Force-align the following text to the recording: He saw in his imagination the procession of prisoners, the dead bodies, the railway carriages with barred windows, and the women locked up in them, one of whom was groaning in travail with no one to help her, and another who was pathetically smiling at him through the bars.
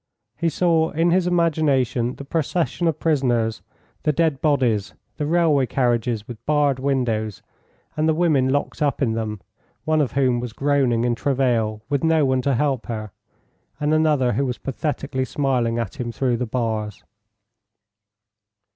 He 0.35 0.49
saw 0.49 0.89
in 0.89 1.11
his 1.11 1.27
imagination 1.27 2.15
the 2.15 2.25
procession 2.25 2.87
of 2.87 2.99
prisoners, 2.99 3.61
the 4.01 4.11
dead 4.11 4.41
bodies, 4.41 4.95
the 5.17 5.27
railway 5.27 5.67
carriages 5.67 6.27
with 6.27 6.43
barred 6.47 6.79
windows, 6.79 7.43
and 7.95 8.09
the 8.09 8.15
women 8.15 8.49
locked 8.49 8.81
up 8.81 9.03
in 9.03 9.13
them, 9.13 9.41
one 9.85 10.01
of 10.01 10.13
whom 10.13 10.39
was 10.39 10.53
groaning 10.53 11.03
in 11.03 11.13
travail 11.13 11.83
with 11.87 12.03
no 12.03 12.25
one 12.25 12.41
to 12.41 12.55
help 12.55 12.87
her, 12.87 13.11
and 13.79 13.93
another 13.93 14.33
who 14.33 14.45
was 14.47 14.57
pathetically 14.57 15.23
smiling 15.23 15.77
at 15.77 15.99
him 15.99 16.11
through 16.11 16.37
the 16.37 16.47
bars. 16.47 17.03